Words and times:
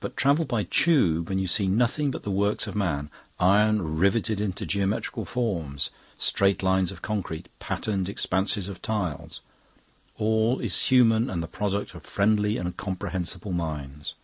But 0.00 0.16
travel 0.16 0.46
by 0.46 0.64
Tube 0.64 1.28
and 1.28 1.38
you 1.38 1.46
see 1.46 1.66
nothing 1.68 2.10
but 2.10 2.22
the 2.22 2.30
works 2.30 2.66
of 2.66 2.74
man 2.74 3.10
iron 3.38 3.98
riveted 3.98 4.40
into 4.40 4.64
geometrical 4.64 5.26
forms, 5.26 5.90
straight 6.16 6.62
lines 6.62 6.90
of 6.90 7.02
concrete, 7.02 7.50
patterned 7.58 8.08
expanses 8.08 8.68
of 8.68 8.80
tiles. 8.80 9.42
All 10.16 10.60
is 10.60 10.86
human 10.86 11.28
and 11.28 11.42
the 11.42 11.46
product 11.46 11.94
of 11.94 12.04
friendly 12.06 12.56
and 12.56 12.74
comprehensible 12.78 13.52
minds. 13.52 14.14